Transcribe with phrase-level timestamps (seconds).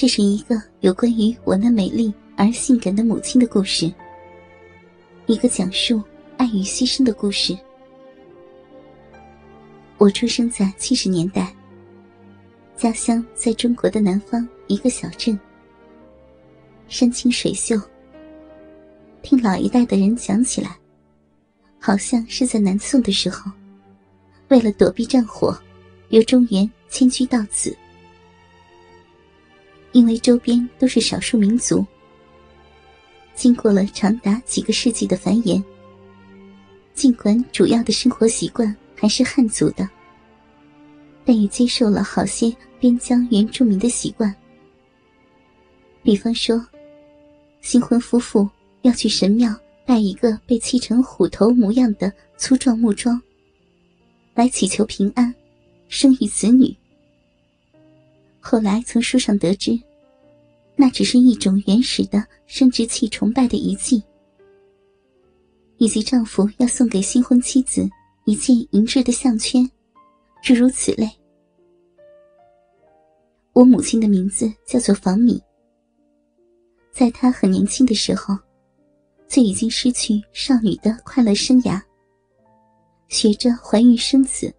[0.00, 3.92] 这是一个有关于我那美丽而性感的母亲的故事，
[5.26, 6.02] 一个讲述
[6.38, 7.54] 爱与牺牲的故事。
[9.98, 11.54] 我出生在七十年代，
[12.78, 15.38] 家乡在中国的南方一个小镇，
[16.88, 17.78] 山清水秀。
[19.20, 20.78] 听老一代的人讲起来，
[21.78, 23.52] 好像是在南宋的时候，
[24.48, 25.54] 为了躲避战火，
[26.08, 27.76] 由中原迁居到此。
[29.92, 31.84] 因为周边都是少数民族，
[33.34, 35.62] 经过了长达几个世纪的繁衍，
[36.94, 39.88] 尽管主要的生活习惯还是汉族的，
[41.24, 44.34] 但也接受了好些边疆原住民的习惯。
[46.02, 46.64] 比方说，
[47.60, 48.48] 新婚夫妇
[48.82, 53.20] 要去神庙拜一个被砌成虎头模样的粗壮木桩，
[54.34, 55.34] 来祈求平安、
[55.88, 56.74] 生育子女。
[58.40, 59.78] 后来从书上得知，
[60.74, 64.02] 那只是一种原始的生殖器崇拜的遗迹，
[65.76, 67.88] 以及丈夫要送给新婚妻子
[68.24, 69.70] 一件银质的项圈，
[70.42, 71.08] 诸如此类。
[73.52, 75.40] 我母亲的名字叫做房米，
[76.90, 78.34] 在她很年轻的时候，
[79.28, 81.80] 就已经失去少女的快乐生涯，
[83.08, 84.52] 学着怀孕生子。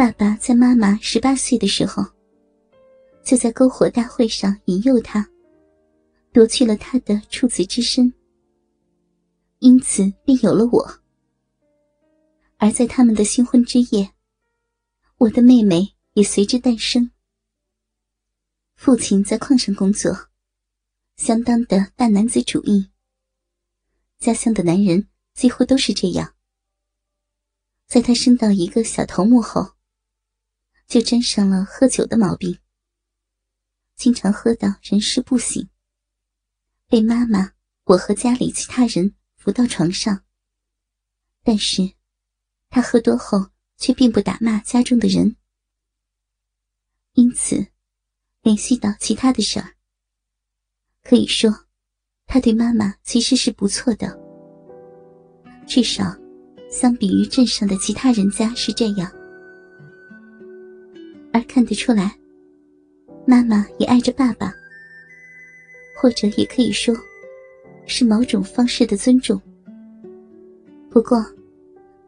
[0.00, 2.02] 爸爸在妈妈十八岁的时候，
[3.22, 5.28] 就在篝火大会上引诱她，
[6.32, 8.10] 夺去了她的处子之身，
[9.58, 11.02] 因此便有了我。
[12.56, 14.10] 而在他们的新婚之夜，
[15.18, 17.10] 我的妹妹也随之诞生。
[18.76, 20.16] 父亲在矿上工作，
[21.18, 22.88] 相当的大男子主义。
[24.18, 26.32] 家乡的男人几乎都是这样。
[27.86, 29.72] 在他升到一个小头目后。
[30.90, 32.58] 就沾上了喝酒的毛病，
[33.94, 35.68] 经常喝到人事不省，
[36.88, 37.52] 被妈妈、
[37.84, 40.24] 我和家里其他人扶到床上。
[41.44, 41.92] 但是，
[42.68, 45.36] 他喝多后却并不打骂家中的人，
[47.12, 47.68] 因此，
[48.42, 49.76] 联系到其他的事儿。
[51.04, 51.68] 可以说，
[52.26, 54.18] 他对妈妈其实是不错的，
[55.68, 56.16] 至少，
[56.68, 59.19] 相比于镇上的其他人家是这样。
[61.32, 62.16] 而看得出来，
[63.26, 64.52] 妈妈也爱着爸爸，
[65.96, 66.94] 或者也可以说，
[67.86, 69.40] 是某种方式的尊重。
[70.90, 71.24] 不过，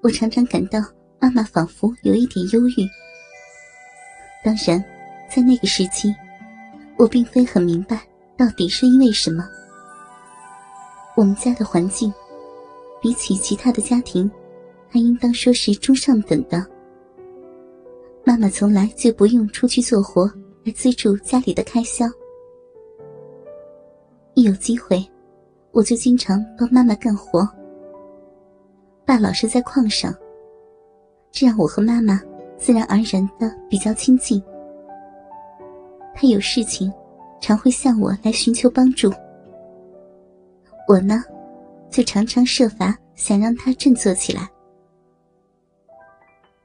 [0.00, 0.80] 我常常感到
[1.20, 2.88] 妈妈仿佛有一点忧郁。
[4.44, 4.82] 当然，
[5.32, 6.12] 在那个时期，
[6.96, 8.02] 我并非很明白
[8.36, 9.48] 到底是因为什么。
[11.14, 12.12] 我们家的环境，
[13.00, 14.28] 比起其他的家庭，
[14.88, 16.66] 还应当说是中上等的。
[18.24, 20.30] 妈妈从来就不用出去做活
[20.64, 22.06] 来资助家里的开销。
[24.34, 25.04] 一有机会，
[25.72, 27.46] 我就经常帮妈妈干活。
[29.04, 30.14] 爸老是在矿上，
[31.32, 32.20] 这让我和妈妈
[32.56, 34.42] 自然而然的比较亲近。
[36.14, 36.92] 他有事情，
[37.40, 39.12] 常会向我来寻求帮助。
[40.86, 41.24] 我呢，
[41.90, 44.48] 就常常设法想让他振作起来。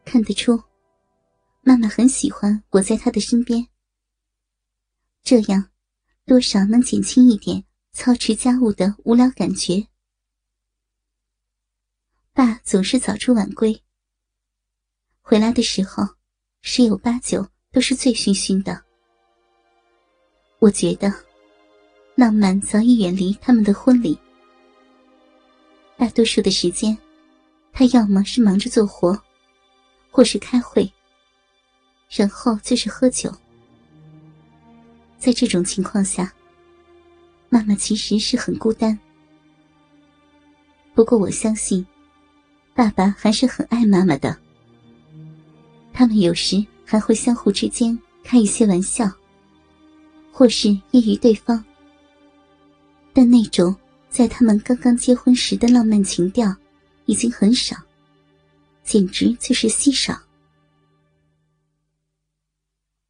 [0.05, 0.61] 看得出。
[1.67, 3.67] 妈妈很喜欢我在她的身边，
[5.21, 5.69] 这样
[6.25, 7.61] 多少能减轻一点
[7.91, 9.85] 操持家务的无聊感觉。
[12.31, 13.83] 爸总是早出晚归，
[15.19, 16.07] 回来的时候
[16.61, 18.81] 十有八九都是醉醺醺的。
[20.59, 21.13] 我觉得
[22.15, 24.17] 浪漫早已远离他们的婚礼，
[25.97, 26.97] 大多数的时间，
[27.73, 29.21] 他要么是忙着做活，
[30.09, 30.89] 或是开会。
[32.09, 33.33] 然后就是喝酒。
[35.17, 36.31] 在这种情况下，
[37.49, 38.97] 妈妈其实是很孤单。
[40.93, 41.85] 不过我相信，
[42.73, 44.37] 爸爸还是很爱妈妈的。
[45.93, 49.11] 他们有时还会相互之间开一些玩笑，
[50.31, 51.63] 或是揶揄对方。
[53.13, 53.75] 但那种
[54.09, 56.55] 在他们刚刚结婚时的浪漫情调，
[57.05, 57.75] 已经很少，
[58.83, 60.15] 简直就是稀少。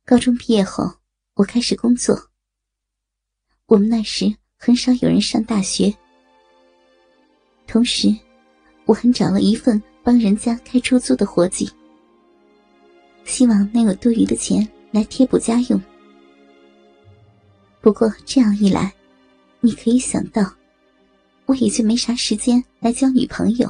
[0.10, 0.90] 高中毕业后，
[1.34, 2.18] 我开始工作。
[3.66, 5.94] 我们那时很少有人上大学，
[7.68, 8.16] 同时，
[8.86, 11.70] 我还找了一份帮人家开出租的活计，
[13.26, 15.82] 希望能有多余的钱来贴补家用。
[17.82, 18.94] 不过这样一来，
[19.60, 20.50] 你可以想到，
[21.48, 23.70] 我也就没啥时间来交女朋友，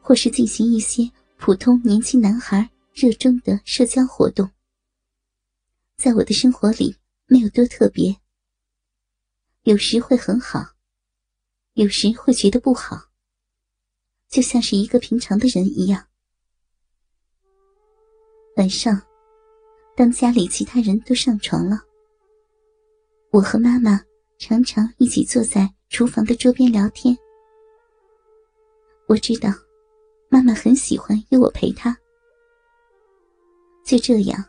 [0.00, 1.06] 或是进行一些
[1.36, 4.48] 普通年轻男孩热衷的社交活动。
[6.00, 8.16] 在我的生活里没有多特别，
[9.64, 10.64] 有时会很好，
[11.74, 12.96] 有时会觉得不好，
[14.30, 16.06] 就像是一个平常的人一样。
[18.56, 18.98] 晚上，
[19.94, 21.82] 当家里其他人都上床了，
[23.30, 24.02] 我和妈妈
[24.38, 27.14] 常常一起坐在厨房的桌边聊天。
[29.06, 29.50] 我知道，
[30.30, 31.94] 妈妈很喜欢有我陪她。
[33.84, 34.42] 就这样，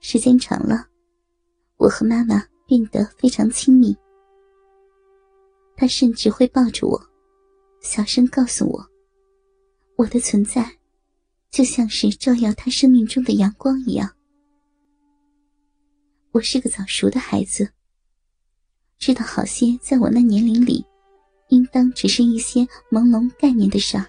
[0.00, 0.88] 时间长了，
[1.76, 3.94] 我和妈妈变得非常亲密。
[5.76, 7.00] 她甚至会抱着我，
[7.80, 8.90] 小声告诉我
[9.96, 10.78] ：“我的存在，
[11.50, 14.10] 就像是照耀她生命中的阳光一样。”
[16.32, 17.70] 我是个早熟的孩子，
[18.98, 20.82] 知道好些在我那年龄里，
[21.48, 24.06] 应当只是一些朦胧概念的事儿。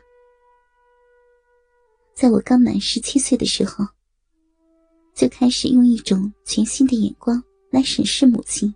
[2.13, 3.85] 在我刚满十七岁的时候。
[5.13, 8.73] 就开始用一种全新的眼光来审视母亲。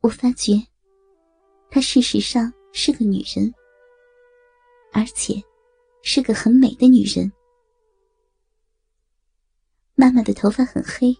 [0.00, 0.54] 我发觉，
[1.70, 3.54] 她事实上是个女人，
[4.92, 5.42] 而且
[6.02, 7.30] 是个很美的女人。
[9.94, 11.16] 妈妈的头发很黑，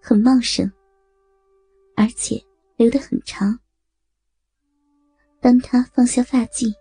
[0.00, 0.70] 很茂盛，
[1.96, 2.40] 而且
[2.76, 3.58] 留得很长。
[5.40, 6.72] 当她放下发髻，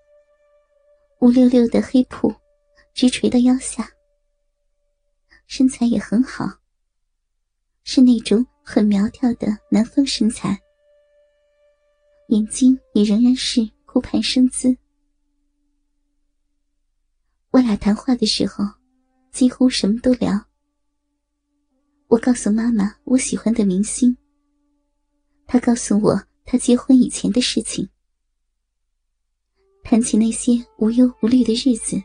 [1.21, 2.31] 乌溜溜的黑瀑
[2.93, 3.89] 直垂到腰下。
[5.53, 6.49] 身材也很好，
[7.83, 10.57] 是那种很苗条的南方身材，
[12.29, 14.73] 眼睛也仍然是顾盼生姿。
[17.49, 18.63] 我俩谈话的时候，
[19.33, 20.31] 几乎什么都聊。
[22.07, 24.15] 我告诉妈妈我喜欢的明星，
[25.45, 27.89] 她告诉我她结婚以前的事情，
[29.83, 32.01] 谈起那些无忧无虑的日子，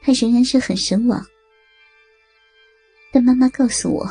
[0.00, 1.22] 她仍然是很神往。
[3.10, 4.06] 但妈妈告诉我，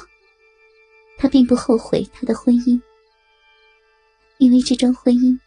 [1.18, 2.82] 她并不后悔她的婚姻，
[4.38, 5.38] 因为这桩婚姻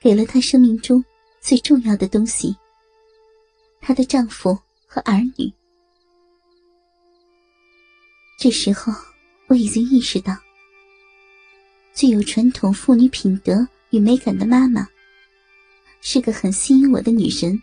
[0.00, 1.04] 给了她生命中
[1.40, 2.56] 最重要的东西——
[3.80, 5.52] 她的丈夫和儿女。
[8.38, 8.92] 这时候，
[9.46, 10.36] 我已经意识到，
[11.94, 14.86] 具有传统妇女品德与美感的妈妈
[16.00, 17.60] 是个很吸引我的女人，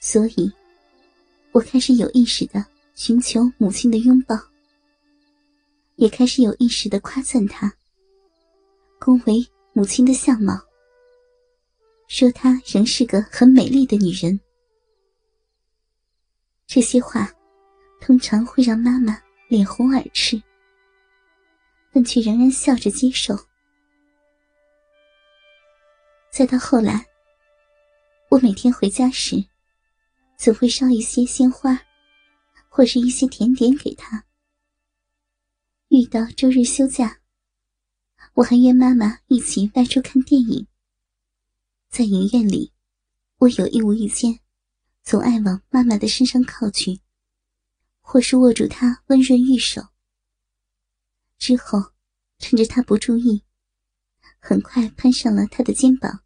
[0.00, 0.50] 所以，
[1.52, 2.64] 我开始有意识的。
[3.02, 4.36] 寻求母亲的拥抱，
[5.96, 7.72] 也开始有意识的夸赞她，
[8.98, 9.42] 恭维
[9.72, 10.52] 母亲的相貌，
[12.08, 14.38] 说她仍是个很美丽的女人。
[16.66, 17.32] 这些话
[18.02, 19.18] 通常会让妈妈
[19.48, 20.38] 脸红耳赤，
[21.94, 23.34] 但却仍然笑着接受。
[26.30, 27.06] 再到后来，
[28.28, 29.42] 我每天回家时，
[30.36, 31.80] 总会烧一些鲜花。
[32.70, 34.24] 或是一些甜点给他。
[35.88, 37.20] 遇到周日休假，
[38.34, 40.66] 我还约妈妈一起外出看电影。
[41.88, 42.72] 在影院里，
[43.38, 44.38] 我有意无意间，
[45.02, 47.00] 总爱往妈妈的身上靠去，
[48.00, 49.82] 或是握住她温润玉手。
[51.36, 51.92] 之后，
[52.38, 53.42] 趁着她不注意，
[54.38, 56.22] 很快攀上了她的肩膀。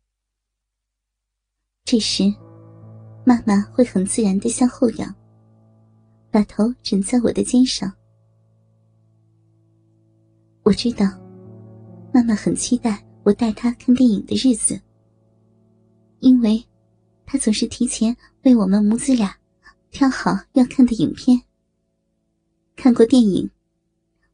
[1.84, 2.24] 这时，
[3.24, 5.16] 妈妈会很自然的向后仰。
[6.34, 7.94] 把头枕在我的肩上，
[10.64, 11.06] 我知道，
[12.12, 14.82] 妈妈很期待我带她看电影的日子，
[16.18, 16.60] 因为，
[17.24, 19.32] 她总是提前为我们母子俩
[19.92, 21.40] 挑好要看的影片。
[22.74, 23.48] 看过电影，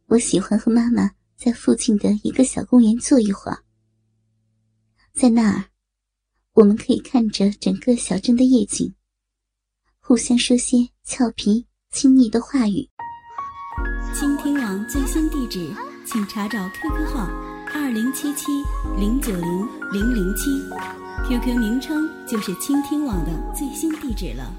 [0.07, 3.63] 我喜欢和妈妈在附近的一个小公园坐一会儿，
[5.13, 5.67] 在那儿，
[6.55, 8.95] 我们可以看着整个小镇的夜景，
[9.99, 11.67] 互相说些俏皮。
[11.93, 12.89] 亲昵的话语。
[14.15, 15.75] 倾听网最新地址，
[16.07, 17.29] 请查找 QQ 号
[17.75, 18.47] 二零七七
[18.97, 20.51] 零九零零零七
[21.27, 24.55] ，QQ 名称就是倾听网的最新地址了。